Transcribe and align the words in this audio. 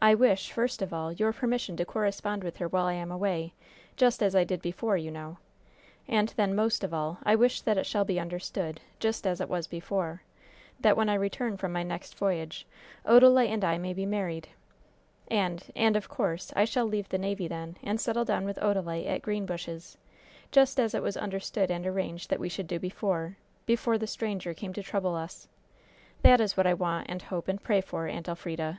I 0.00 0.14
wish, 0.14 0.52
first 0.52 0.82
of 0.82 0.92
all, 0.94 1.10
your 1.10 1.32
permission 1.32 1.76
to 1.78 1.84
correspond 1.84 2.44
with 2.44 2.58
her 2.58 2.68
while 2.68 2.86
I 2.86 2.92
am 2.92 3.10
away, 3.10 3.54
just 3.96 4.22
as 4.22 4.32
I 4.36 4.44
did 4.44 4.62
before, 4.62 4.96
you 4.96 5.10
know! 5.10 5.38
And 6.06 6.28
then, 6.36 6.54
most 6.54 6.84
of 6.84 6.94
all, 6.94 7.18
I 7.24 7.34
wish 7.34 7.60
that 7.62 7.76
it 7.76 7.84
shall 7.84 8.04
be 8.04 8.20
understood 8.20 8.80
just 9.00 9.26
as 9.26 9.40
it 9.40 9.48
was 9.48 9.66
before 9.66 10.22
that 10.78 10.96
when 10.96 11.08
I 11.08 11.14
return 11.14 11.56
from 11.56 11.72
my 11.72 11.82
next 11.82 12.16
voyage 12.16 12.68
Odalite 13.04 13.48
and 13.48 13.64
I 13.64 13.76
may 13.78 13.92
be 13.92 14.06
married. 14.06 14.46
And 15.28 15.64
and, 15.74 15.96
of 15.96 16.08
course, 16.08 16.52
I 16.54 16.64
shall 16.64 16.86
leave 16.86 17.08
the 17.08 17.18
navy 17.18 17.48
then 17.48 17.76
and 17.82 18.00
settle 18.00 18.24
down 18.24 18.44
with 18.44 18.60
Odalite 18.62 19.08
at 19.08 19.22
Greenbushes 19.22 19.96
just 20.52 20.78
as 20.78 20.94
it 20.94 21.02
was 21.02 21.16
understood 21.16 21.72
and 21.72 21.84
arranged 21.84 22.30
that 22.30 22.38
we 22.38 22.48
should 22.48 22.68
do 22.68 22.78
before 22.78 23.38
before 23.66 23.98
the 23.98 24.06
stranger 24.06 24.54
came 24.54 24.72
to 24.72 24.84
trouble 24.84 25.16
us. 25.16 25.48
That 26.22 26.40
is 26.40 26.56
what 26.56 26.68
I 26.68 26.74
want 26.74 27.06
and 27.10 27.22
hope 27.22 27.48
and 27.48 27.60
pray 27.60 27.80
for, 27.80 28.06
Aunt 28.06 28.28
Elfrida!" 28.28 28.72